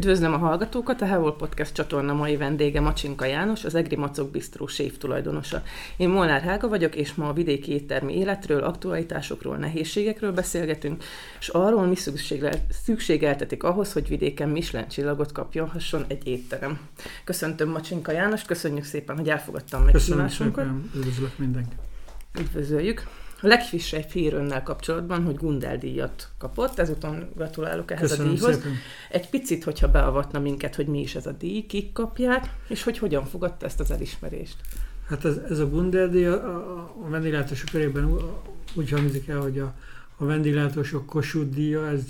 Üdvözlöm 0.00 0.32
a 0.32 0.36
hallgatókat, 0.36 1.02
a 1.02 1.06
Hevol 1.06 1.36
Podcast 1.36 1.74
csatorna 1.74 2.12
mai 2.12 2.36
vendége 2.36 2.80
Macsinka 2.80 3.24
János, 3.24 3.64
az 3.64 3.74
Egri 3.74 3.96
Macok 3.96 4.30
Bistró 4.30 4.66
séf 4.66 4.98
tulajdonosa. 4.98 5.62
Én 5.96 6.08
Molnár 6.08 6.40
Hága 6.42 6.68
vagyok, 6.68 6.94
és 6.94 7.14
ma 7.14 7.28
a 7.28 7.32
vidéki 7.32 7.72
éttermi 7.72 8.16
életről, 8.16 8.62
aktualitásokról, 8.62 9.56
nehézségekről 9.56 10.32
beszélgetünk, 10.32 11.04
és 11.40 11.48
arról 11.48 11.86
mi 11.86 11.94
szükségeltetik 12.68 13.62
ahhoz, 13.62 13.92
hogy 13.92 14.08
vidéken 14.08 14.48
Michelin 14.48 14.88
csillagot 14.88 15.32
kapjon 15.32 15.68
hasson 15.68 16.04
egy 16.08 16.26
étterem. 16.26 16.80
Köszöntöm 17.24 17.68
Macsinka 17.68 18.12
János, 18.12 18.42
köszönjük 18.42 18.84
szépen, 18.84 19.16
hogy 19.16 19.28
elfogadtam 19.28 19.82
meghívásunkat. 19.82 20.54
Köszönöm 20.54 20.90
szépen, 20.90 21.00
üdvözlök 21.00 21.38
mindenkit. 21.38 21.78
Üdvözöljük. 22.40 23.06
A 23.42 23.46
legfrissebb 23.46 24.08
hír 24.10 24.34
önnel 24.34 24.62
kapcsolatban, 24.62 25.24
hogy 25.24 25.34
Gundel 25.34 25.78
díjat 25.78 26.28
kapott, 26.38 26.78
ezúton 26.78 27.28
gratulálok 27.34 27.90
ehhez 27.90 28.10
Köszönöm 28.10 28.32
a 28.32 28.34
díjhoz. 28.34 28.54
Szépen. 28.54 28.72
Egy 29.10 29.28
picit, 29.28 29.64
hogyha 29.64 29.90
beavatna 29.90 30.38
minket, 30.38 30.74
hogy 30.74 30.86
mi 30.86 31.00
is 31.00 31.14
ez 31.14 31.26
a 31.26 31.32
díj, 31.32 31.66
kik 31.66 31.92
kapják, 31.92 32.54
és 32.68 32.82
hogy 32.82 32.98
hogyan 32.98 33.24
fogadta 33.24 33.66
ezt 33.66 33.80
az 33.80 33.90
elismerést. 33.90 34.56
Hát 35.08 35.24
ez, 35.24 35.36
ez 35.36 35.58
a 35.58 35.68
Gundel 35.68 36.08
díj 36.08 36.26
a, 36.26 36.32
a, 36.32 36.94
a 37.04 37.08
vendéglátósok 37.08 37.68
körében 37.68 38.16
úgy 38.74 38.90
hangzik 38.90 39.28
el, 39.28 39.40
hogy 39.40 39.58
a, 39.58 39.74
a 40.16 40.24
vendéglátósok 40.24 41.06
Kossuth 41.06 41.54
díja, 41.54 41.88
ez 41.88 42.02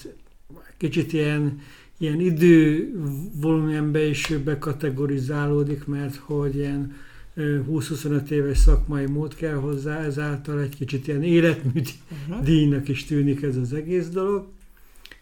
kicsit 0.76 1.12
ilyen, 1.12 1.60
ilyen 1.98 2.20
idővolumenbe 2.20 4.02
is 4.02 4.32
bekategorizálódik, 4.44 5.87
mert 5.87 6.16
hogy 6.16 6.56
ilyen 6.56 6.96
20-25 7.41 8.29
éves 8.29 8.59
szakmai 8.59 9.07
mód 9.07 9.35
kell 9.35 9.55
hozzá, 9.55 10.01
ezáltal 10.01 10.60
egy 10.60 10.77
kicsit 10.77 11.09
ilyen 11.09 11.23
életmű 11.23 11.83
uh-huh. 12.29 12.45
díjnak 12.45 12.88
is 12.88 13.05
tűnik 13.05 13.43
ez 13.43 13.57
az 13.57 13.73
egész 13.73 14.09
dolog. 14.09 14.49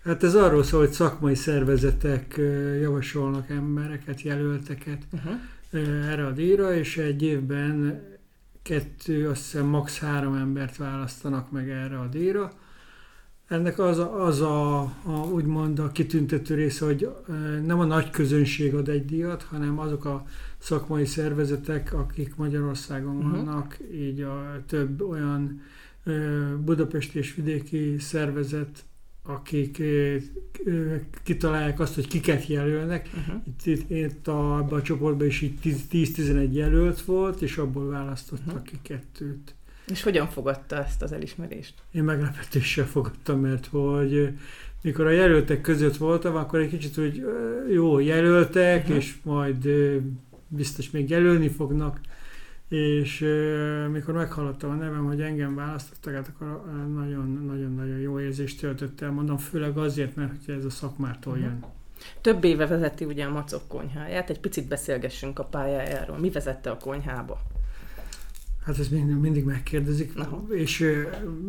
Hát 0.04 0.22
ez 0.22 0.34
arról 0.34 0.62
szól, 0.62 0.80
hogy 0.80 0.92
szakmai 0.92 1.34
szervezetek 1.34 2.40
javasolnak 2.80 3.50
embereket, 3.50 4.22
jelölteket 4.22 5.02
uh-huh. 5.12 5.32
erre 6.10 6.26
a 6.26 6.30
díjra, 6.30 6.74
és 6.74 6.96
egy 6.96 7.22
évben 7.22 8.02
kettő, 8.62 9.28
azt 9.28 9.42
hiszem 9.42 9.66
max. 9.66 9.98
három 9.98 10.34
embert 10.34 10.76
választanak 10.76 11.50
meg 11.50 11.70
erre 11.70 11.98
a 11.98 12.06
díjra. 12.06 12.52
Ennek 13.48 13.78
az 13.78 13.98
a, 13.98 14.24
az 14.24 14.40
a, 14.40 14.80
a 14.82 15.28
úgymond 15.32 15.78
a 15.78 15.92
kitüntető 15.92 16.54
része, 16.54 16.84
hogy 16.84 17.08
nem 17.64 17.78
a 17.78 17.84
nagy 17.84 18.10
közönség 18.10 18.74
ad 18.74 18.88
egy 18.88 19.04
díjat, 19.04 19.42
hanem 19.42 19.78
azok 19.78 20.04
a 20.04 20.24
szakmai 20.58 21.04
szervezetek, 21.04 21.92
akik 21.92 22.36
Magyarországon 22.36 23.16
uh-huh. 23.16 23.30
vannak, 23.30 23.78
így 23.92 24.20
a 24.20 24.62
több 24.66 25.00
olyan 25.02 25.62
Budapest 26.64 27.14
és 27.14 27.34
vidéki 27.34 27.96
szervezet, 27.98 28.84
akik 29.22 29.82
kitalálják 31.22 31.80
azt, 31.80 31.94
hogy 31.94 32.06
kiket 32.06 32.46
jelölnek. 32.46 33.10
Uh-huh. 33.14 33.42
Itt, 33.46 33.66
itt, 33.66 33.90
itt 33.90 34.28
a, 34.28 34.56
abban 34.56 34.78
a 34.78 34.82
csoportban 34.82 35.26
is 35.26 35.40
így 35.40 35.58
10-11 35.92 36.50
jelölt 36.50 37.00
volt, 37.00 37.42
és 37.42 37.56
abból 37.56 37.88
választottak 37.88 38.46
uh-huh. 38.46 38.62
ki 38.62 38.78
kettőt. 38.82 39.54
És 39.86 40.02
hogyan 40.02 40.28
fogadta 40.28 40.84
ezt 40.84 41.02
az 41.02 41.12
elismerést? 41.12 41.74
Én 41.90 42.04
meglepetéssel 42.04 42.86
fogadtam, 42.86 43.40
mert 43.40 43.66
hogy 43.66 44.28
mikor 44.82 45.06
a 45.06 45.10
jelöltek 45.10 45.60
között 45.60 45.96
voltam, 45.96 46.36
akkor 46.36 46.60
egy 46.60 46.68
kicsit 46.68 46.98
úgy 46.98 47.24
jó 47.72 47.98
jelöltek, 47.98 48.82
uh-huh. 48.82 48.96
és 48.96 49.14
majd 49.22 49.68
biztos 50.48 50.90
még 50.90 51.10
jelölni 51.10 51.48
fognak, 51.48 52.00
és 52.68 53.18
mikor 53.92 54.14
meghallottam 54.14 54.70
a 54.70 54.74
nevem, 54.74 55.04
hogy 55.04 55.20
engem 55.20 55.54
választottak, 55.54 56.14
hát 56.14 56.32
akkor 56.34 56.64
nagyon-nagyon 56.94 57.98
jó 57.98 58.20
érzést 58.20 58.60
töltött 58.60 59.00
el, 59.00 59.10
mondom, 59.10 59.36
főleg 59.36 59.78
azért, 59.78 60.16
mert 60.16 60.44
hogy 60.44 60.54
ez 60.54 60.64
a 60.64 60.70
szakmától 60.70 61.32
uh-huh. 61.32 61.48
jön. 61.48 61.64
Több 62.20 62.44
éve 62.44 62.66
vezeti 62.66 63.04
ugye 63.04 63.24
a 63.24 63.30
Macok 63.30 63.68
konyháját, 63.68 64.30
egy 64.30 64.40
picit 64.40 64.68
beszélgessünk 64.68 65.38
a 65.38 65.44
pályájáról. 65.44 66.18
Mi 66.18 66.30
vezette 66.30 66.70
a 66.70 66.76
konyhába? 66.76 67.40
Hát 68.64 68.78
ezt 68.78 68.90
mindig, 68.90 69.16
mindig 69.16 69.44
megkérdezik, 69.44 70.18
Aha. 70.18 70.46
és 70.50 70.96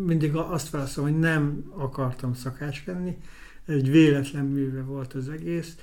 mindig 0.06 0.35
azt 0.35 0.69
válaszolom, 0.69 1.09
hogy 1.09 1.19
nem 1.19 1.63
akartam 1.75 2.34
szakács 2.34 2.85
lenni, 2.85 3.18
egy 3.66 3.91
véletlen 3.91 4.46
műve 4.46 4.81
volt 4.81 5.13
az 5.13 5.29
egész, 5.29 5.75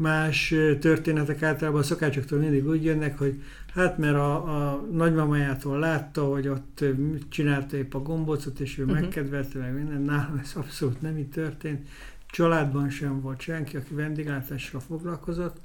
más 0.00 0.54
történetek 0.80 1.42
általában 1.42 1.80
a 1.80 1.84
szakácsoktól 1.84 2.38
mindig 2.38 2.68
úgy 2.68 2.84
jönnek, 2.84 3.18
hogy 3.18 3.42
hát 3.74 3.98
mert 3.98 4.14
a, 4.14 4.34
a 4.34 4.86
nagymamájától 4.92 5.78
látta, 5.78 6.24
hogy 6.24 6.48
ott 6.48 6.84
csinálta 7.28 7.76
épp 7.76 7.94
a 7.94 8.02
gombócot, 8.02 8.60
és 8.60 8.78
ő 8.78 8.84
uh-huh. 8.84 9.00
megkedvelte 9.00 9.58
meg 9.58 9.74
minden. 9.74 10.02
Nálam 10.02 10.40
ez 10.42 10.52
abszolút 10.54 11.00
nem 11.00 11.18
így 11.18 11.28
történt. 11.28 11.88
Családban 12.30 12.90
sem 12.90 13.20
volt 13.20 13.40
senki, 13.40 13.76
aki 13.76 13.94
vendéglátással 13.94 14.80
foglalkozott, 14.80 15.56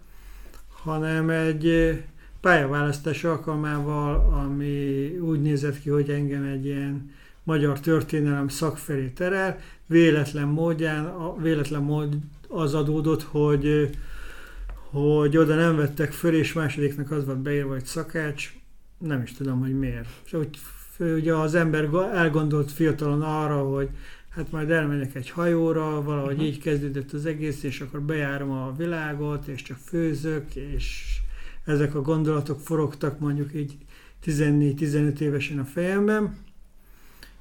hanem 0.68 1.30
egy 1.30 1.94
pályaválasztás 2.42 3.24
alkalmával, 3.24 4.34
ami 4.44 5.08
úgy 5.18 5.42
nézett 5.42 5.80
ki, 5.80 5.90
hogy 5.90 6.10
engem 6.10 6.44
egy 6.44 6.66
ilyen 6.66 7.12
magyar 7.44 7.80
történelem 7.80 8.48
szak 8.48 8.78
felé 8.78 9.08
terel, 9.08 9.60
véletlen 9.86 10.48
módján, 10.48 11.14
véletlen 11.42 11.82
mód 11.82 12.18
az 12.48 12.74
adódott, 12.74 13.24
hogy 13.24 13.90
hogy 14.96 15.38
oda 15.38 15.56
nem 15.56 15.76
vettek 15.76 16.12
föl, 16.12 16.36
és 16.36 16.54
másodiknak 16.54 17.12
az 17.12 17.26
volt 17.26 17.38
beírva, 17.38 17.74
hogy 17.74 17.86
szakács, 17.86 18.54
nem 18.98 19.22
is 19.22 19.32
tudom, 19.32 19.60
hogy 19.60 19.80
miért. 19.80 20.08
És 20.26 20.34
úgy, 20.34 20.60
ugye 21.00 21.34
az 21.34 21.56
ember 21.56 21.90
elgondolt 22.14 22.72
fiatalon 22.72 23.22
arra, 23.22 23.64
hogy 23.64 23.90
hát 24.30 24.52
majd 24.52 24.70
elmegyek 24.70 25.16
egy 25.16 25.30
hajóra, 25.30 26.02
valahogy 26.04 26.34
uh-huh. 26.34 26.48
így 26.48 26.62
kezdődött 26.62 27.12
az 27.12 27.26
egész, 27.26 27.64
és 27.64 27.82
akkor 27.82 28.02
bejárom 28.02 28.52
a 28.52 28.74
világot, 28.78 29.48
és 29.48 29.62
csak 29.62 29.78
főzök, 29.78 30.56
és 30.56 31.18
ezek 31.66 31.96
a 31.96 32.02
gondolatok 32.02 32.60
forogtak 32.60 33.20
mondjuk 33.20 33.54
így 33.54 33.78
14-15 34.26 35.20
évesen 35.20 35.60
a 35.60 35.66
fejemben, 35.66 36.38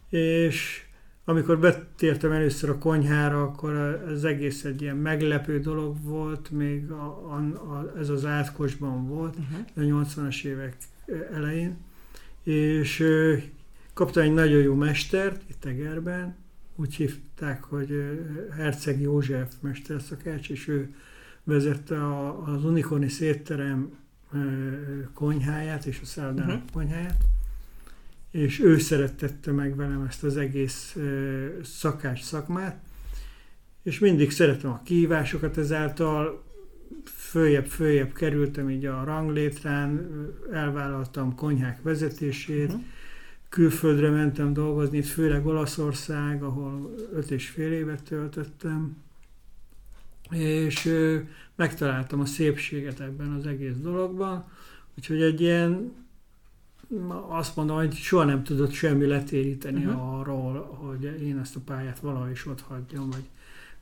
és 0.09 0.84
amikor 1.25 1.59
betértem 1.59 2.33
először 2.33 2.71
a 2.71 2.79
konyhára, 2.79 3.43
akkor 3.43 3.73
az 4.09 4.25
egész 4.25 4.65
egy 4.65 4.83
ilyen 4.83 4.97
meglepő 4.97 5.61
dolog 5.61 6.03
volt, 6.03 6.51
még 6.51 6.91
a, 6.91 7.05
a, 7.05 7.37
a, 7.73 7.93
ez 7.99 8.09
az 8.09 8.25
átkosban 8.25 9.09
volt, 9.09 9.37
uh-huh. 9.37 9.99
a 9.99 10.05
80-as 10.05 10.45
évek 10.45 10.77
elején, 11.33 11.77
és 12.43 13.05
kaptam 13.95 14.23
egy 14.23 14.33
nagyon 14.33 14.62
jó 14.62 14.75
mestert 14.75 15.43
itt 15.51 15.65
Egerben, 15.65 16.37
úgy 16.77 16.95
hívták, 16.95 17.65
hogy 17.65 18.21
Herceg 18.56 19.01
József 19.01 19.55
mesterszakács, 19.61 20.51
és 20.51 20.69
ő 20.69 20.95
vezette 21.45 22.05
a, 22.05 22.43
az 22.43 22.65
Unikorni 22.65 23.09
szétterem 23.09 23.93
konyháját 25.15 25.85
és 25.85 26.01
a 26.03 26.05
szállodának 26.05 26.56
uh-huh. 26.56 26.71
konyháját, 26.73 27.25
és 28.34 28.61
ő 28.61 28.78
szerettette 28.78 29.53
meg 29.53 29.77
velem 29.77 30.05
ezt 30.09 30.25
az 30.25 30.37
egész 30.37 30.97
szakás 31.62 32.22
szakmát, 32.22 32.77
és 33.83 33.99
mindig 33.99 34.31
szeretem 34.31 34.71
a 34.71 34.81
kihívásokat 34.84 35.56
ezáltal, 35.59 36.44
följebb-följebb 37.05 38.12
kerültem 38.12 38.71
így 38.71 38.84
a 38.84 39.05
ranglétrán, 39.05 40.09
elvállaltam 40.53 41.34
konyhák 41.34 41.83
vezetését, 41.83 42.67
uh-huh. 42.67 42.83
külföldre 43.49 44.11
mentem 44.11 44.53
dolgozni, 44.53 45.03
főleg 45.03 45.47
Olaszország, 45.47 46.43
ahol 46.43 46.94
öt 47.12 47.31
és 47.31 47.49
fél 47.49 47.73
évet 47.73 48.03
töltöttem, 48.03 48.97
és 50.31 50.94
megtaláltam 51.55 52.20
a 52.20 52.26
szépséget 52.26 53.00
ebben 53.00 53.32
az 53.32 53.47
egész 53.47 53.76
dologban, 53.76 54.44
úgyhogy 54.97 55.23
egy 55.23 55.41
ilyen 55.41 56.03
azt 57.28 57.56
mondom, 57.56 57.76
hogy 57.76 57.94
soha 57.94 58.25
nem 58.25 58.42
tudott 58.42 58.72
semmi 58.72 59.06
letéríteni 59.06 59.84
uh-huh. 59.84 60.19
arról, 60.19 60.78
hogy 60.82 61.22
én 61.22 61.38
ezt 61.38 61.56
a 61.56 61.60
pályát 61.64 61.98
valahogy 61.98 62.31
is 62.31 62.46
ott 62.46 62.60
hagyjam, 62.60 63.10
vagy, 63.10 63.25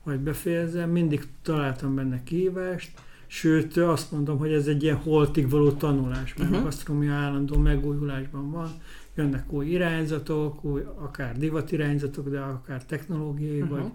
vagy 0.03 0.19
befejezzem. 0.19 0.89
Mindig 0.89 1.23
találtam 1.41 1.95
benne 1.95 2.23
kívást, 2.23 2.91
sőt 3.27 3.77
azt 3.77 4.11
mondom, 4.11 4.37
hogy 4.37 4.51
ez 4.51 4.67
egy 4.67 4.83
ilyen 4.83 4.95
holtig 4.95 5.49
való 5.49 5.71
tanulás, 5.71 6.33
mert 6.33 6.49
uh-huh. 6.49 6.57
a 6.57 6.63
gasztronómia 6.63 7.13
állandó 7.13 7.57
megújulásban 7.57 8.51
van, 8.51 8.71
jönnek 9.15 9.51
új 9.51 9.65
irányzatok, 9.65 10.63
új, 10.63 10.81
akár 10.95 11.37
divat 11.37 11.71
irányzatok, 11.71 12.29
de 12.29 12.39
akár 12.39 12.85
technológiai, 12.85 13.61
uh-huh. 13.61 13.77
vagy, 13.79 13.91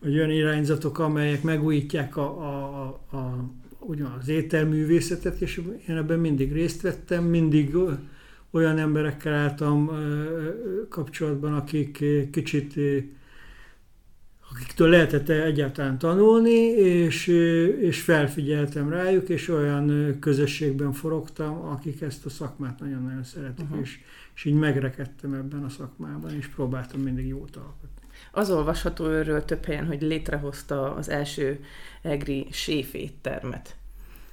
vagy 0.00 0.14
olyan 0.16 0.30
irányzatok, 0.30 0.98
amelyek 0.98 1.42
megújítják 1.42 2.16
a, 2.16 2.40
a, 2.40 3.00
a, 3.10 3.16
a 3.16 3.44
ugyan 3.86 4.16
az 4.20 4.28
ételművészetet, 4.28 5.40
és 5.40 5.62
én 5.88 5.96
ebben 5.96 6.18
mindig 6.18 6.52
részt 6.52 6.80
vettem, 6.80 7.24
mindig 7.24 7.74
olyan 8.54 8.78
emberekkel 8.78 9.34
álltam 9.34 9.90
kapcsolatban, 10.88 11.54
akik 11.54 12.04
kicsit 12.30 12.74
akiktől 14.50 14.88
lehetett 14.88 15.28
egyáltalán 15.28 15.98
tanulni, 15.98 16.50
és, 16.50 17.26
és 17.80 18.00
felfigyeltem 18.00 18.88
rájuk, 18.88 19.28
és 19.28 19.48
olyan 19.48 20.16
közösségben 20.20 20.92
forogtam, 20.92 21.64
akik 21.64 22.00
ezt 22.00 22.26
a 22.26 22.30
szakmát 22.30 22.80
nagyon-nagyon 22.80 23.24
szeretik, 23.24 23.64
uh-huh. 23.64 23.80
és, 23.80 23.98
és 24.34 24.44
így 24.44 24.54
megrekedtem 24.54 25.32
ebben 25.32 25.64
a 25.64 25.68
szakmában, 25.68 26.34
és 26.34 26.46
próbáltam 26.46 27.00
mindig 27.00 27.26
jót 27.26 27.56
alkotni. 27.56 28.02
Az 28.32 28.50
olvasható 28.50 29.06
őről 29.06 29.44
több 29.44 29.64
helyen, 29.64 29.86
hogy 29.86 30.02
létrehozta 30.02 30.94
az 30.94 31.08
első 31.08 31.64
egri 32.02 32.46
séféttermet. 32.50 33.76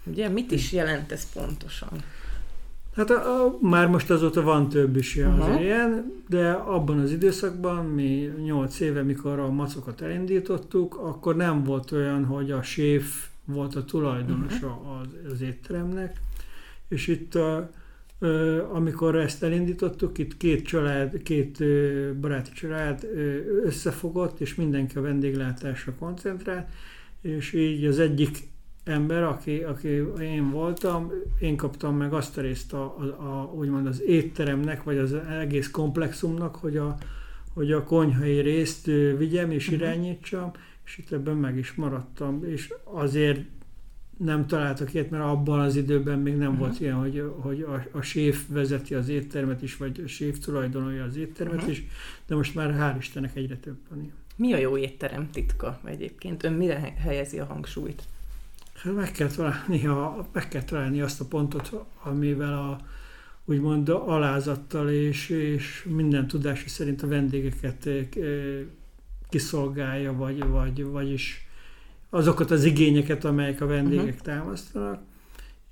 Ugye 0.03 0.29
mit 0.29 0.51
is 0.51 0.71
jelent 0.71 1.11
ez 1.11 1.33
pontosan? 1.33 2.03
Hát 2.95 3.09
a, 3.09 3.43
a, 3.45 3.57
már 3.61 3.87
most 3.87 4.09
azóta 4.09 4.41
van 4.41 4.69
több 4.69 4.95
is 4.95 5.15
uh-huh. 5.15 5.49
az 5.49 5.59
ilyen, 5.59 6.13
de 6.27 6.51
abban 6.51 6.99
az 6.99 7.11
időszakban, 7.11 7.85
mi 7.85 8.29
8 8.43 8.79
éve, 8.79 9.01
mikor 9.01 9.39
a 9.39 9.49
macokat 9.49 10.01
elindítottuk, 10.01 10.95
akkor 10.95 11.35
nem 11.35 11.63
volt 11.63 11.91
olyan, 11.91 12.25
hogy 12.25 12.51
a 12.51 12.61
séf 12.61 13.27
volt 13.45 13.75
a 13.75 13.85
tulajdonosa 13.85 14.67
uh-huh. 14.67 14.99
az, 14.99 15.31
az 15.31 15.41
étteremnek, 15.41 16.19
és 16.87 17.07
itt 17.07 17.35
a, 17.35 17.69
amikor 18.71 19.15
ezt 19.15 19.43
elindítottuk, 19.43 20.17
itt 20.17 20.37
két 20.37 20.65
család, 20.65 21.23
két 21.23 21.63
baráti 22.19 22.51
család 22.51 23.09
összefogott, 23.63 24.39
és 24.39 24.55
mindenki 24.55 24.97
a 24.97 25.01
vendéglátásra 25.01 25.93
koncentrált, 25.99 26.67
és 27.21 27.53
így 27.53 27.85
az 27.85 27.99
egyik 27.99 28.49
ember, 28.91 29.23
aki, 29.23 29.57
aki 29.57 29.87
én 30.21 30.49
voltam, 30.49 31.11
én 31.39 31.55
kaptam 31.55 31.95
meg 31.95 32.13
azt 32.13 32.37
a 32.37 32.41
részt 32.41 32.73
a, 32.73 32.83
a, 32.83 33.03
a, 33.03 33.51
úgymond 33.53 33.87
az 33.87 34.01
étteremnek, 34.01 34.83
vagy 34.83 34.97
az 34.97 35.13
egész 35.13 35.71
komplexumnak, 35.71 36.55
hogy 36.55 36.77
a, 36.77 36.97
hogy 37.53 37.71
a 37.71 37.83
konyhai 37.83 38.39
részt 38.39 38.85
vigyem 39.17 39.51
és 39.51 39.67
uh-huh. 39.67 39.81
irányítsam, 39.81 40.51
és 40.85 40.97
itt 40.97 41.11
ebben 41.11 41.35
meg 41.35 41.57
is 41.57 41.73
maradtam, 41.73 42.43
és 42.45 42.73
azért 42.83 43.39
nem 44.17 44.47
találtak 44.47 44.93
ilyet, 44.93 45.09
mert 45.09 45.23
abban 45.23 45.59
az 45.59 45.75
időben 45.75 46.19
még 46.19 46.35
nem 46.35 46.51
uh-huh. 46.51 46.67
volt 46.67 46.79
ilyen, 46.79 46.95
hogy, 46.95 47.31
hogy 47.39 47.61
a, 47.61 47.97
a 47.97 48.01
séf 48.01 48.43
vezeti 48.47 48.93
az 48.93 49.09
éttermet 49.09 49.61
is, 49.61 49.77
vagy 49.77 50.01
a 50.05 50.07
séf 50.07 50.39
tulajdonolja 50.39 51.03
az 51.03 51.17
éttermet 51.17 51.55
uh-huh. 51.55 51.71
is, 51.71 51.83
de 52.27 52.35
most 52.35 52.55
már 52.55 52.75
hál' 52.79 52.97
Istennek 52.99 53.35
egyre 53.35 53.55
több 53.57 53.77
van 53.89 54.01
ilyen. 54.01 54.13
Mi 54.35 54.53
a 54.53 54.57
jó 54.57 54.77
étterem 54.77 55.29
titka 55.31 55.79
egyébként? 55.83 56.43
Ön 56.43 56.53
mire 56.53 56.93
helyezi 56.97 57.39
a 57.39 57.45
hangsúlyt? 57.45 58.03
Hát 58.83 58.95
meg 58.95 59.11
kell 59.11 59.27
találni, 59.27 59.85
a, 59.85 60.27
meg 60.31 60.47
kell 60.47 60.63
találni 60.63 61.01
azt 61.01 61.21
a 61.21 61.25
pontot, 61.25 61.85
amivel 62.03 62.53
a, 62.53 62.77
úgymond 63.45 63.89
alázattal 63.89 64.89
és, 64.89 65.29
és 65.29 65.87
minden 65.89 66.27
tudása 66.27 66.69
szerint 66.69 67.01
a 67.01 67.07
vendégeket 67.07 67.85
eh, 67.85 68.05
kiszolgálja, 69.29 70.13
vagy, 70.13 70.43
vagy, 70.47 70.83
vagyis 70.83 71.47
azokat 72.09 72.51
az 72.51 72.63
igényeket, 72.63 73.25
amelyek 73.25 73.61
a 73.61 73.65
vendégek 73.65 74.05
uh-huh. 74.05 74.21
támasztanak. 74.21 75.01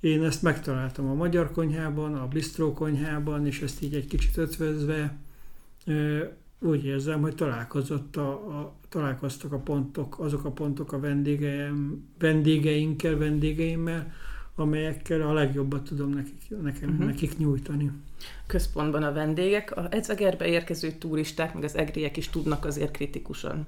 Én 0.00 0.24
ezt 0.24 0.42
megtaláltam 0.42 1.08
a 1.08 1.14
magyar 1.14 1.52
konyhában, 1.52 2.14
a 2.14 2.28
bistró 2.28 2.72
konyhában, 2.72 3.46
és 3.46 3.60
ezt 3.60 3.82
így 3.82 3.94
egy 3.94 4.06
kicsit 4.06 4.36
ötvözve 4.36 5.16
úgy 6.60 6.84
érzem, 6.84 7.20
hogy 7.20 7.34
találkozott 7.34 8.16
a, 8.16 8.30
a, 8.30 8.74
találkoztak 8.88 9.52
a 9.52 9.58
pontok, 9.58 10.18
azok 10.18 10.44
a 10.44 10.50
pontok 10.50 10.92
a 10.92 11.00
vendégeim, 11.00 12.08
vendégeinkkel, 12.18 13.16
vendégeimmel, 13.16 14.12
amelyekkel 14.54 15.20
a 15.20 15.32
legjobbat 15.32 15.82
tudom 15.82 16.10
nekik, 16.10 16.62
nekem, 16.62 16.90
uh-huh. 16.90 17.06
nekik 17.06 17.38
nyújtani. 17.38 17.90
Központban 18.46 19.02
a 19.02 19.12
vendégek, 19.12 19.76
a 19.76 19.86
Ezegerbe 19.90 20.46
érkező 20.46 20.90
turisták, 20.90 21.54
meg 21.54 21.64
az 21.64 21.76
egriek 21.76 22.16
is 22.16 22.28
tudnak 22.28 22.64
azért 22.64 22.90
kritikusan 22.90 23.66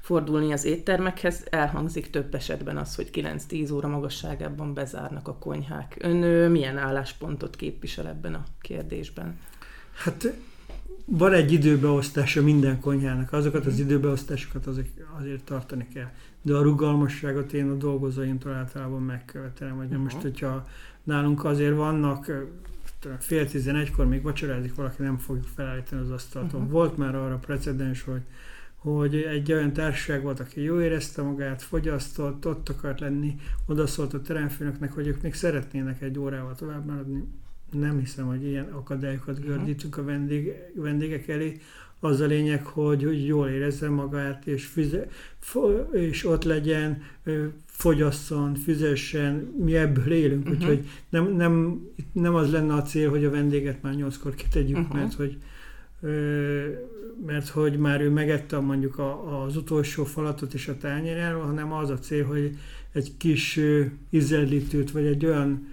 fordulni 0.00 0.52
az 0.52 0.64
éttermekhez. 0.64 1.46
Elhangzik 1.50 2.10
több 2.10 2.34
esetben 2.34 2.76
az, 2.76 2.94
hogy 2.94 3.10
9-10 3.12 3.72
óra 3.72 3.88
magasságában 3.88 4.74
bezárnak 4.74 5.28
a 5.28 5.34
konyhák. 5.34 5.96
Ön 5.98 6.50
milyen 6.50 6.78
álláspontot 6.78 7.56
képvisel 7.56 8.08
ebben 8.08 8.34
a 8.34 8.44
kérdésben? 8.60 9.38
Hát 9.94 10.34
van 11.04 11.32
egy 11.32 11.52
időbeosztása 11.52 12.42
minden 12.42 12.80
konyhának, 12.80 13.32
azokat 13.32 13.66
az 13.66 13.78
időbeosztásokat 13.78 14.66
azért, 14.66 14.88
azért 15.18 15.44
tartani 15.44 15.88
kell. 15.94 16.10
De 16.42 16.54
a 16.54 16.62
rugalmasságot 16.62 17.52
én 17.52 17.70
a 17.70 17.74
dolgozóimtól 17.74 18.52
általában 18.52 19.02
megkövetelem, 19.02 19.76
hogy 19.76 19.86
uh-huh. 19.86 20.02
most, 20.02 20.20
hogyha 20.20 20.68
nálunk 21.02 21.44
azért 21.44 21.76
vannak 21.76 22.30
fél 23.18 23.46
tizenegykor 23.46 24.06
még 24.06 24.22
vacsorázik 24.22 24.74
valaki, 24.74 25.02
nem 25.02 25.18
fogjuk 25.18 25.46
felállítani 25.54 26.02
az 26.02 26.10
asztalt. 26.10 26.52
Uh-huh. 26.52 26.70
Volt 26.70 26.96
már 26.96 27.14
arra 27.14 27.36
precedens, 27.36 28.02
hogy 28.02 28.22
hogy 28.84 29.14
egy 29.14 29.52
olyan 29.52 29.72
társaság 29.72 30.22
volt, 30.22 30.40
aki 30.40 30.62
jó 30.62 30.80
érezte 30.80 31.22
magát, 31.22 31.62
fogyasztott, 31.62 32.46
ott 32.46 32.68
akart 32.68 33.00
lenni, 33.00 33.36
odaszólt 33.66 34.14
a 34.14 34.20
teremfőnöknek, 34.20 34.92
hogy 34.92 35.06
ők 35.06 35.22
még 35.22 35.34
szeretnének 35.34 36.02
egy 36.02 36.18
órával 36.18 36.54
tovább 36.54 36.86
maradni. 36.86 37.24
Nem 37.74 37.98
hiszem, 37.98 38.26
hogy 38.26 38.44
ilyen 38.44 38.68
akadályokat 38.72 39.38
mhm. 39.38 39.46
gördítünk 39.46 39.96
a 39.96 40.04
vendég, 40.04 40.52
vendégek 40.74 41.28
elé. 41.28 41.60
Az 42.00 42.20
a 42.20 42.26
lényeg, 42.26 42.66
hogy, 42.66 43.04
hogy 43.04 43.26
jól 43.26 43.48
érezze 43.48 43.88
magát, 43.88 44.46
és, 44.46 44.66
füze, 44.66 45.06
és 45.92 46.26
ott 46.26 46.44
legyen, 46.44 47.02
fogyasszon, 47.66 48.54
fizessen, 48.54 49.34
mi 49.64 49.76
ebből 49.76 50.12
élünk, 50.12 50.44
uh-huh. 50.44 50.60
úgyhogy 50.60 50.88
nem, 51.08 51.36
nem, 51.36 51.82
nem 52.12 52.34
az 52.34 52.50
lenne 52.50 52.74
a 52.74 52.82
cél, 52.82 53.10
hogy 53.10 53.24
a 53.24 53.30
vendéget 53.30 53.82
már 53.82 53.94
nyolckor 53.94 54.34
kitegyük, 54.34 54.78
uh-huh. 54.78 54.96
mert 54.96 55.14
hogy 55.14 55.36
mert 57.26 57.48
hogy 57.48 57.78
már 57.78 58.00
ő 58.00 58.10
megette 58.10 58.58
mondjuk 58.58 58.98
a, 58.98 59.42
az 59.44 59.56
utolsó 59.56 60.04
falatot 60.04 60.54
és 60.54 60.68
a 60.68 60.76
tányérjáról, 60.76 61.42
hanem 61.42 61.72
az 61.72 61.90
a 61.90 61.98
cél, 61.98 62.24
hogy 62.24 62.56
egy 62.92 63.16
kis 63.16 63.60
ízlelítőt, 64.10 64.90
vagy 64.90 65.06
egy 65.06 65.26
olyan 65.26 65.66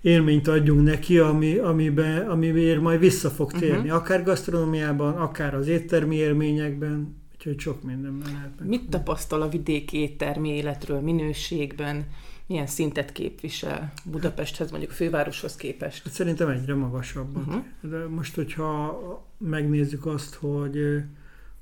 élményt 0.00 0.48
adjunk 0.48 0.82
neki, 0.82 1.18
ami, 1.18 1.56
amiben, 1.56 2.28
amiért 2.28 2.80
majd 2.80 3.00
vissza 3.00 3.30
fog 3.30 3.50
mhm. 3.50 3.60
térni, 3.60 3.76
uh-huh. 3.76 3.94
akár 3.94 4.22
gasztronómiában, 4.22 5.14
akár 5.16 5.54
az 5.54 5.68
éttermi 5.68 6.16
élményekben, 6.16 7.16
úgyhogy 7.34 7.58
sok 7.58 7.82
mindenben 7.82 8.32
lehet. 8.32 8.50
Mit 8.64 8.88
tapasztal 8.88 9.42
a 9.42 9.48
vidéki 9.48 9.98
éttermi 9.98 10.48
életről, 10.48 11.00
minőségben? 11.00 12.06
milyen 12.48 12.66
szintet 12.66 13.12
képvisel 13.12 13.92
Budapesthez, 14.04 14.70
mondjuk 14.70 14.90
fővároshoz 14.90 15.56
képest? 15.56 16.04
Hát 16.04 16.12
szerintem 16.12 16.48
egyre 16.48 16.74
magasabbat. 16.74 17.46
Uh-huh. 17.46 17.64
De 17.80 18.08
most, 18.08 18.34
hogyha 18.34 19.00
megnézzük 19.38 20.06
azt, 20.06 20.34
hogy 20.34 21.02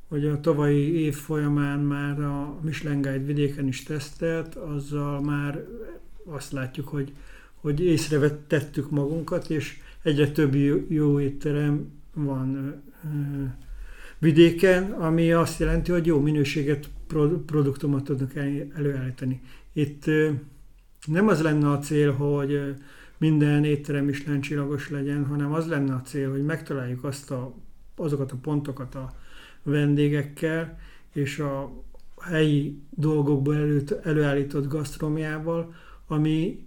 hogy 0.08 0.26
a 0.26 0.40
tavalyi 0.40 1.00
év 1.00 1.14
folyamán 1.14 1.78
már 1.78 2.20
a 2.20 2.58
Michelin 2.62 3.00
Guide 3.00 3.24
vidéken 3.24 3.66
is 3.66 3.82
tesztelt, 3.82 4.54
azzal 4.54 5.20
már 5.20 5.64
azt 6.26 6.52
látjuk, 6.52 6.88
hogy, 6.88 7.12
hogy 7.64 7.84
észrevetettük 7.84 8.90
magunkat, 8.90 9.50
és 9.50 9.76
egyre 10.02 10.30
több 10.30 10.54
jó 10.88 11.20
étterem 11.20 11.92
van 12.14 12.74
vidéken, 14.18 14.92
ami 14.92 15.32
azt 15.32 15.60
jelenti, 15.60 15.90
hogy 15.92 16.06
jó 16.06 16.20
minőséget, 16.20 16.88
produktumot 17.46 18.04
tudnak 18.04 18.34
előállítani. 18.76 19.40
Itt 19.72 20.04
nem 21.06 21.28
az 21.28 21.42
lenne 21.42 21.70
a 21.70 21.78
cél, 21.78 22.12
hogy 22.12 22.74
minden 23.18 23.64
étterem 23.64 24.08
is 24.08 24.24
csillagos 24.40 24.90
legyen, 24.90 25.26
hanem 25.26 25.52
az 25.52 25.66
lenne 25.66 25.94
a 25.94 26.02
cél, 26.02 26.30
hogy 26.30 26.44
megtaláljuk 26.44 27.04
azt 27.04 27.30
a, 27.30 27.54
azokat 27.96 28.32
a 28.32 28.36
pontokat 28.42 28.94
a 28.94 29.14
vendégekkel, 29.62 30.78
és 31.12 31.38
a 31.38 31.82
helyi 32.20 32.78
dolgokból 32.90 33.54
elő, 33.54 33.84
előállított 34.02 34.68
gasztromiával, 34.68 35.74
ami 36.06 36.64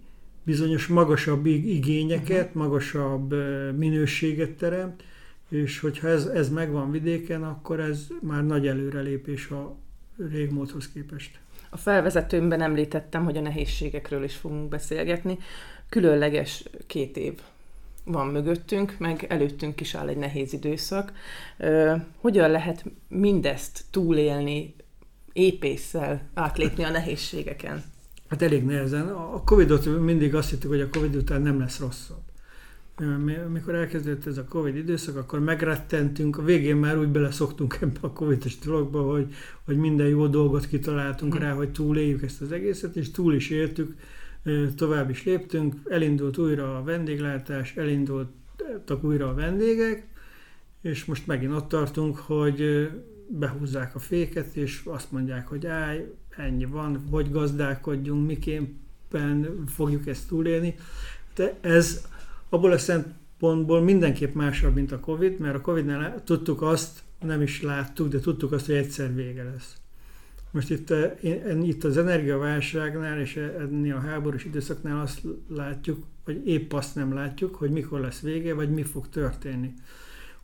bizonyos 0.48 0.86
magasabb 0.86 1.46
igényeket, 1.46 2.46
uh-huh. 2.46 2.62
magasabb 2.62 3.34
minőséget 3.76 4.50
teremt, 4.50 5.02
és 5.48 5.80
hogyha 5.80 6.08
ez, 6.08 6.24
ez 6.24 6.48
megvan 6.48 6.90
vidéken, 6.90 7.42
akkor 7.42 7.80
ez 7.80 8.06
már 8.20 8.46
nagy 8.46 8.66
előrelépés 8.66 9.48
a 9.48 9.76
régmódhoz 10.30 10.92
képest. 10.92 11.38
A 11.70 11.76
felvezetőmben 11.76 12.62
említettem, 12.62 13.24
hogy 13.24 13.36
a 13.36 13.40
nehézségekről 13.40 14.24
is 14.24 14.34
fogunk 14.34 14.68
beszélgetni. 14.68 15.38
Különleges 15.88 16.64
két 16.86 17.16
év 17.16 17.40
van 18.04 18.26
mögöttünk, 18.26 18.94
meg 18.98 19.26
előttünk 19.28 19.80
is 19.80 19.94
áll 19.94 20.08
egy 20.08 20.16
nehéz 20.16 20.52
időszak. 20.52 21.12
Hogyan 22.16 22.50
lehet 22.50 22.84
mindezt 23.08 23.84
túlélni, 23.90 24.74
épésszel 25.32 26.20
átlépni 26.34 26.84
a 26.84 26.90
nehézségeken? 26.90 27.84
Hát 28.28 28.42
elég 28.42 28.64
nehezen. 28.64 29.08
A 29.08 29.42
Covid-ot 29.44 30.04
mindig 30.04 30.34
azt 30.34 30.50
hittük, 30.50 30.70
hogy 30.70 30.80
a 30.80 30.88
Covid 30.88 31.16
után 31.16 31.42
nem 31.42 31.58
lesz 31.58 31.78
rosszabb. 31.78 32.22
Mikor 33.52 33.74
elkezdődött 33.74 34.26
ez 34.26 34.38
a 34.38 34.44
Covid 34.44 34.76
időszak, 34.76 35.16
akkor 35.16 35.40
megrettentünk, 35.40 36.38
a 36.38 36.42
végén 36.42 36.76
már 36.76 36.98
úgy 36.98 37.08
beleszoktunk 37.08 37.78
ebbe 37.80 37.98
a 38.00 38.12
Covid-es 38.12 38.58
dologba, 38.58 39.02
hogy, 39.02 39.34
hogy 39.64 39.76
minden 39.76 40.06
jó 40.06 40.26
dolgot 40.26 40.66
kitaláltunk 40.66 41.38
rá, 41.38 41.52
hogy 41.52 41.72
túléljük 41.72 42.22
ezt 42.22 42.40
az 42.40 42.52
egészet, 42.52 42.96
és 42.96 43.10
túl 43.10 43.34
is 43.34 43.50
éltük, 43.50 43.94
tovább 44.76 45.10
is 45.10 45.24
léptünk, 45.24 45.74
elindult 45.88 46.38
újra 46.38 46.76
a 46.76 46.82
vendéglátás, 46.82 47.76
elindultak 47.76 49.04
újra 49.04 49.28
a 49.28 49.34
vendégek, 49.34 50.06
és 50.82 51.04
most 51.04 51.26
megint 51.26 51.52
ott 51.52 51.68
tartunk, 51.68 52.16
hogy 52.16 52.90
behúzzák 53.28 53.94
a 53.94 53.98
féket, 53.98 54.56
és 54.56 54.82
azt 54.84 55.12
mondják, 55.12 55.46
hogy 55.46 55.66
állj, 55.66 56.04
ennyi 56.38 56.64
van, 56.64 57.06
hogy 57.10 57.30
gazdálkodjunk, 57.30 58.26
miképpen 58.26 59.64
fogjuk 59.66 60.06
ezt 60.06 60.28
túlélni. 60.28 60.74
De 61.34 61.58
ez 61.60 62.06
abból 62.48 62.72
a 62.72 62.78
szempontból 62.78 63.80
mindenképp 63.80 64.34
másabb, 64.34 64.74
mint 64.74 64.92
a 64.92 65.00
Covid, 65.00 65.38
mert 65.38 65.54
a 65.54 65.60
Covid-nál 65.60 66.22
tudtuk 66.24 66.62
azt, 66.62 67.02
nem 67.20 67.42
is 67.42 67.62
láttuk, 67.62 68.08
de 68.08 68.20
tudtuk 68.20 68.52
azt, 68.52 68.66
hogy 68.66 68.74
egyszer 68.74 69.14
vége 69.14 69.42
lesz. 69.42 69.76
Most 70.50 70.70
itt, 70.70 70.92
itt 71.62 71.84
az 71.84 71.96
energiaválságnál 71.96 73.20
és 73.20 73.36
ennél 73.36 73.94
a 73.94 74.00
háborús 74.00 74.44
időszaknál 74.44 75.00
azt 75.00 75.20
látjuk, 75.48 76.04
vagy 76.24 76.46
épp 76.46 76.72
azt 76.72 76.94
nem 76.94 77.14
látjuk, 77.14 77.54
hogy 77.54 77.70
mikor 77.70 78.00
lesz 78.00 78.20
vége, 78.20 78.54
vagy 78.54 78.70
mi 78.70 78.82
fog 78.82 79.08
történni. 79.08 79.74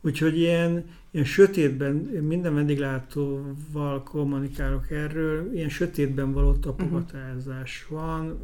Úgyhogy 0.05 0.37
ilyen, 0.37 0.85
ilyen 1.11 1.25
sötétben, 1.25 1.93
minden 2.21 2.53
vendéglátóval 2.53 4.03
kommunikálok 4.03 4.91
erről, 4.91 5.53
ilyen 5.53 5.69
sötétben 5.69 6.31
való 6.33 6.53
tapogatázás 6.53 7.83
uh-huh. 7.89 7.99
van, 7.99 8.39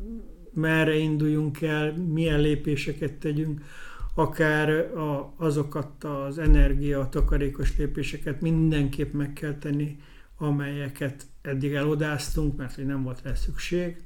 merre 0.54 0.96
induljunk 0.98 1.62
el, 1.62 1.94
milyen 1.94 2.40
lépéseket 2.40 3.14
tegyünk, 3.14 3.62
akár 4.16 4.70
a, 4.98 5.34
azokat 5.38 6.04
az 6.04 6.38
energia, 6.38 7.10
takarékos 7.10 7.78
lépéseket 7.78 8.42
mindenképp 8.42 9.14
meg 9.14 9.34
kell 9.34 9.58
tenni, 9.58 10.00
amelyeket 10.38 11.26
eddig 11.42 11.74
elodáztunk, 11.74 12.58
mert 12.58 12.76
hogy 12.76 12.86
nem 12.86 13.04
volt 13.04 13.22
rá 13.24 13.34
szükség. 13.34 14.02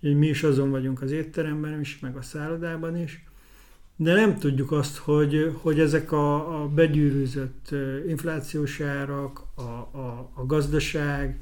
Mi 0.00 0.26
is 0.26 0.42
azon 0.42 0.70
vagyunk 0.70 1.02
az 1.02 1.10
étteremben 1.10 1.80
is, 1.80 1.98
meg 1.98 2.16
a 2.16 2.22
szállodában 2.22 2.96
is 2.96 3.24
de 4.02 4.14
nem 4.14 4.38
tudjuk 4.38 4.72
azt, 4.72 4.96
hogy, 4.96 5.52
hogy 5.60 5.80
ezek 5.80 6.12
a, 6.12 6.62
a 6.62 6.68
begyűrűzött 6.68 7.74
inflációs 8.08 8.80
árak, 8.80 9.42
a, 9.54 9.60
a, 9.98 10.30
a 10.34 10.46
gazdaság, 10.46 11.40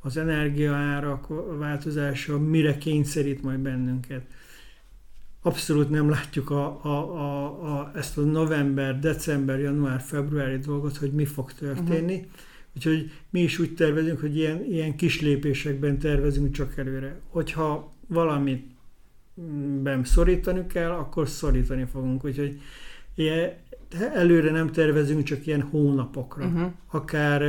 az 0.00 0.16
energiaárak 0.16 1.26
változása 1.58 2.38
mire 2.38 2.78
kényszerít 2.78 3.42
majd 3.42 3.58
bennünket. 3.58 4.26
Abszolút 5.42 5.90
nem 5.90 6.10
látjuk 6.10 6.50
a, 6.50 6.84
a, 6.84 7.16
a, 7.16 7.44
a, 7.78 7.92
ezt 7.94 8.18
a 8.18 8.20
november, 8.20 8.98
december, 8.98 9.58
január, 9.60 10.00
februári 10.00 10.58
dolgot, 10.58 10.96
hogy 10.96 11.12
mi 11.12 11.24
fog 11.24 11.52
történni. 11.52 12.14
Uh-huh. 12.14 12.30
Úgyhogy 12.76 13.10
mi 13.30 13.40
is 13.40 13.58
úgy 13.58 13.74
tervezünk, 13.74 14.20
hogy 14.20 14.36
ilyen, 14.36 14.64
ilyen 14.64 14.96
kis 14.96 15.20
lépésekben 15.20 15.98
tervezünk 15.98 16.52
csak 16.52 16.76
előre. 16.76 17.20
Hogyha 17.28 17.92
valamit 18.06 18.77
ben 19.82 20.04
szorítani 20.04 20.66
kell, 20.66 20.90
akkor 20.90 21.28
szorítani 21.28 21.84
fogunk. 21.84 22.24
Úgyhogy 22.24 22.60
ilyen, 23.14 23.52
előre 24.14 24.50
nem 24.50 24.72
tervezünk 24.72 25.22
csak 25.22 25.46
ilyen 25.46 25.62
hónapokra. 25.62 26.46
Uh-huh. 26.46 26.70
Akár, 26.86 27.42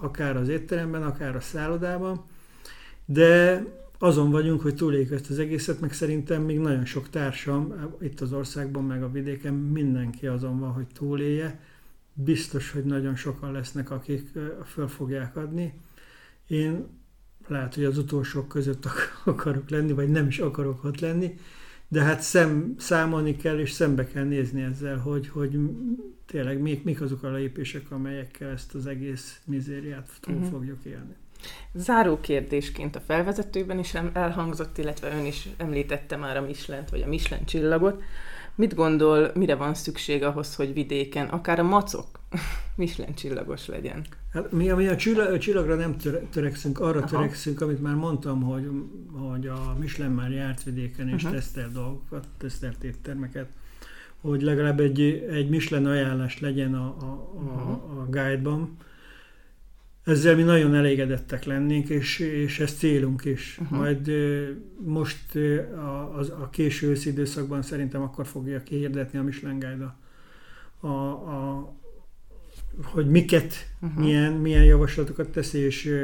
akár 0.00 0.36
az 0.36 0.48
étteremben, 0.48 1.02
akár 1.02 1.36
a 1.36 1.40
szállodában. 1.40 2.24
De 3.04 3.64
azon 3.98 4.30
vagyunk, 4.30 4.60
hogy 4.60 4.74
túléljük 4.74 5.10
ezt 5.10 5.30
az 5.30 5.38
egészet, 5.38 5.80
meg 5.80 5.92
szerintem 5.92 6.42
még 6.42 6.58
nagyon 6.58 6.84
sok 6.84 7.08
társam 7.08 7.74
itt 8.00 8.20
az 8.20 8.32
országban, 8.32 8.84
meg 8.84 9.02
a 9.02 9.10
vidéken 9.10 9.54
mindenki 9.54 10.26
azon 10.26 10.58
van, 10.58 10.72
hogy 10.72 10.86
túlélje. 10.94 11.60
Biztos, 12.12 12.70
hogy 12.70 12.84
nagyon 12.84 13.16
sokan 13.16 13.52
lesznek, 13.52 13.90
akik 13.90 14.28
föl 14.64 14.88
fogják 14.88 15.36
adni. 15.36 15.74
Én 16.46 16.86
lehet, 17.48 17.74
hogy 17.74 17.84
az 17.84 17.98
utolsók 17.98 18.48
között 18.48 18.84
akarok 19.24 19.70
lenni, 19.70 19.92
vagy 19.92 20.08
nem 20.08 20.26
is 20.26 20.38
akarok 20.38 20.84
ott 20.84 21.00
lenni, 21.00 21.34
de 21.88 22.02
hát 22.02 22.20
szem, 22.20 22.74
számolni 22.78 23.36
kell, 23.36 23.58
és 23.58 23.72
szembe 23.72 24.06
kell 24.06 24.24
nézni 24.24 24.62
ezzel, 24.62 24.96
hogy, 24.96 25.28
hogy 25.28 25.58
tényleg 26.26 26.60
mik, 26.60 26.84
mik 26.84 27.00
azok 27.00 27.22
a 27.22 27.32
lépések, 27.32 27.90
amelyekkel 27.90 28.50
ezt 28.50 28.74
az 28.74 28.86
egész 28.86 29.40
mizériát 29.44 30.10
túl 30.20 30.34
uh-huh. 30.34 30.50
fogjuk 30.50 30.84
élni. 30.84 31.14
Záró 31.74 32.20
kérdésként 32.20 32.96
a 32.96 33.00
felvezetőben 33.00 33.78
is 33.78 33.94
elhangzott, 34.12 34.78
illetve 34.78 35.16
ön 35.18 35.24
is 35.24 35.48
említette 35.56 36.16
már 36.16 36.36
a 36.36 36.40
michelin 36.40 36.84
vagy 36.90 37.02
a 37.02 37.08
Michelin 37.08 37.44
csillagot. 37.44 38.02
Mit 38.58 38.74
gondol, 38.74 39.30
mire 39.34 39.54
van 39.54 39.74
szükség 39.74 40.22
ahhoz, 40.22 40.54
hogy 40.54 40.72
vidéken, 40.72 41.28
akár 41.28 41.58
a 41.58 41.62
macok 41.62 42.06
Michelin 42.76 43.14
csillagos 43.14 43.66
legyen? 43.66 44.04
Hát 44.32 44.52
mi, 44.52 44.68
mi 44.68 44.86
a 44.86 44.96
csillagra 45.38 45.74
nem 45.74 45.96
törekszünk, 46.30 46.80
arra 46.80 46.98
Aha. 46.98 47.08
törekszünk, 47.08 47.60
amit 47.60 47.82
már 47.82 47.94
mondtam, 47.94 48.42
hogy, 48.42 48.70
hogy 49.12 49.46
a 49.46 49.76
Michelin 49.78 50.12
már 50.12 50.30
járt 50.30 50.62
vidéken 50.62 51.08
és 51.08 51.14
uh-huh. 51.14 51.30
tesztelt 51.30 51.72
dolgokat, 51.72 52.26
tesztelt 52.38 52.84
éttermeket, 52.84 53.48
hogy 54.20 54.42
legalább 54.42 54.80
egy, 54.80 55.00
egy 55.30 55.48
Michelin 55.48 55.86
ajánlás 55.86 56.40
legyen 56.40 56.74
a, 56.74 56.86
a, 56.86 57.30
uh-huh. 57.34 58.00
a 58.00 58.06
guide-ban. 58.10 58.76
Ezzel 60.08 60.36
mi 60.36 60.42
nagyon 60.42 60.74
elégedettek 60.74 61.44
lennénk, 61.44 61.88
és, 61.88 62.18
és 62.18 62.60
ez 62.60 62.72
célunk 62.72 63.24
is. 63.24 63.58
Uh-huh. 63.60 63.78
Majd 63.78 64.10
most 64.78 65.36
a, 65.74 66.18
a, 66.18 66.20
a 66.40 66.48
késő 66.50 66.96
időszakban 67.04 67.62
szerintem 67.62 68.02
akkor 68.02 68.26
fogja 68.26 68.62
kihirdetni 68.62 69.18
a 69.18 69.22
Michelin 69.22 69.58
Guide 69.58 69.94
a, 70.80 70.86
a, 70.86 71.10
a 71.10 71.76
hogy 72.82 73.06
miket, 73.10 73.52
uh-huh. 73.80 74.04
milyen, 74.04 74.32
milyen 74.32 74.64
javaslatokat 74.64 75.28
tesz, 75.28 75.52
és, 75.52 75.94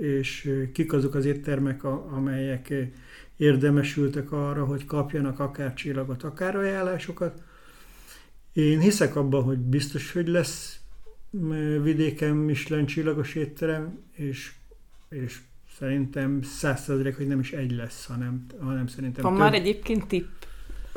és 0.00 0.50
kik 0.72 0.92
azok 0.92 1.14
az 1.14 1.24
éttermek, 1.24 1.84
amelyek 1.84 2.74
érdemesültek 3.36 4.32
arra, 4.32 4.64
hogy 4.64 4.84
kapjanak 4.84 5.40
akár 5.40 5.74
csillagot, 5.74 6.22
akár 6.22 6.56
ajánlásokat. 6.56 7.42
Én 8.52 8.80
hiszek 8.80 9.16
abban, 9.16 9.42
hogy 9.42 9.58
biztos, 9.58 10.12
hogy 10.12 10.28
lesz 10.28 10.78
vidéken 11.82 12.36
Michelin 12.36 12.86
csillagos 12.86 13.34
étterem, 13.34 13.98
és, 14.12 14.52
és 15.08 15.38
szerintem 15.78 16.42
százszerzelék, 16.42 17.16
hogy 17.16 17.26
nem 17.26 17.40
is 17.40 17.52
egy 17.52 17.72
lesz, 17.72 18.06
hanem, 18.06 18.46
hanem 18.60 18.86
szerintem 18.86 19.22
Van 19.22 19.32
több. 19.32 19.40
már 19.40 19.54
egyébként 19.54 20.06
tipp 20.06 20.26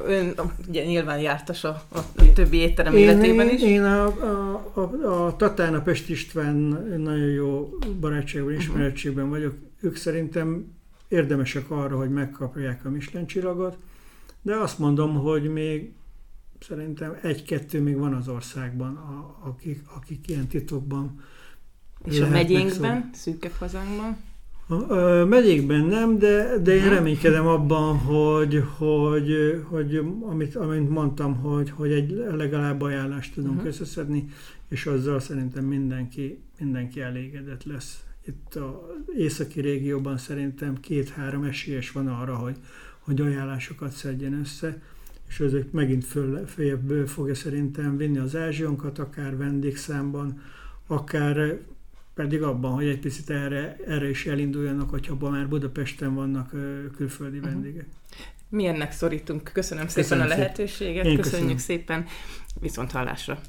ön 0.05 0.33
ugye 0.67 0.85
nyilván 0.85 1.19
jártas 1.19 1.63
a, 1.63 1.83
a 1.89 1.99
többi 2.33 2.57
étterem 2.57 2.95
én, 2.95 3.03
életében 3.03 3.49
is. 3.49 3.61
Én 3.61 3.83
a, 3.83 4.05
a, 4.05 4.71
a, 4.73 5.25
a 5.25 5.35
Tatán, 5.35 5.73
a 5.73 5.81
Pest 5.81 6.09
István 6.09 6.55
nagyon 6.97 7.29
jó 7.29 7.77
barátságban, 7.99 8.51
mhm. 8.51 8.61
ismerettségben 8.61 9.23
uh-huh. 9.23 9.39
vagyok. 9.39 9.55
Ők 9.79 9.95
szerintem 9.95 10.75
érdemesek 11.07 11.71
arra, 11.71 11.97
hogy 11.97 12.09
megkapják 12.09 12.85
a 12.85 12.89
Michelin 12.89 13.27
csillagot, 13.27 13.77
de 14.41 14.55
azt 14.55 14.79
mondom, 14.79 15.15
hogy 15.15 15.43
még 15.43 15.93
szerintem 16.59 17.17
egy-kettő 17.21 17.81
még 17.81 17.97
van 17.97 18.13
az 18.13 18.27
országban, 18.27 18.95
a, 18.95 19.37
akik, 19.47 19.81
akik 19.95 20.27
ilyen 20.27 20.47
titokban 20.47 21.21
És 22.05 22.19
a 22.19 22.29
megyénkben, 22.29 23.09
szűkebb 23.13 23.51
hazánkban? 23.51 24.17
A 24.67 25.25
megyékben 25.25 25.81
nem, 25.81 26.17
de, 26.17 26.57
de 26.57 26.75
én 26.75 26.89
reménykedem 26.89 27.47
abban, 27.47 27.97
hogy, 27.97 28.63
hogy, 28.77 29.61
hogy 29.63 30.01
amit, 30.21 30.55
amit 30.55 30.89
mondtam, 30.89 31.35
hogy, 31.35 31.69
hogy 31.69 31.91
egy 31.91 32.09
legalább 32.35 32.81
ajánlást 32.81 33.33
tudunk 33.33 33.53
uh-huh. 33.55 33.67
összeszedni, 33.67 34.29
és 34.69 34.85
azzal 34.85 35.19
szerintem 35.19 35.63
mindenki, 35.63 36.43
mindenki 36.59 37.01
elégedett 37.01 37.63
lesz. 37.63 38.03
Itt 38.25 38.55
az 38.55 39.15
északi 39.17 39.61
régióban 39.61 40.17
szerintem 40.17 40.79
két-három 40.79 41.43
esélyes 41.43 41.91
van 41.91 42.07
arra, 42.07 42.35
hogy, 42.35 42.55
hogy 42.99 43.21
ajánlásokat 43.21 43.91
szedjen 43.91 44.33
össze, 44.33 44.81
és 45.27 45.39
ezek 45.39 45.71
megint 45.71 46.05
föl, 46.05 46.45
följebb 46.47 47.07
fogja 47.07 47.35
szerintem 47.35 47.97
vinni 47.97 48.17
az 48.17 48.35
ázsionkat, 48.35 48.99
akár 48.99 49.37
vendégszámban, 49.37 50.41
akár 50.87 51.59
pedig 52.13 52.41
abban, 52.41 52.71
hogy 52.71 52.87
egy 52.87 52.99
picit 52.99 53.29
erre, 53.29 53.77
erre 53.87 54.09
is 54.09 54.25
elinduljanak, 54.25 54.89
hogyha 54.89 55.29
már 55.29 55.47
Budapesten 55.47 56.13
vannak 56.13 56.49
külföldi 56.95 57.37
uh-huh. 57.37 57.53
vendégek. 57.53 57.85
Mi 58.49 58.65
ennek 58.65 58.91
szorítunk. 58.91 59.49
Köszönöm 59.53 59.87
szépen 59.87 60.03
köszönöm 60.03 60.25
a 60.25 60.27
lehetőséget, 60.27 61.03
szépen. 61.03 61.21
köszönjük 61.21 61.55
köszönöm. 61.55 61.57
szépen, 61.57 62.05
viszont 62.59 62.91
hallásra. 62.91 63.39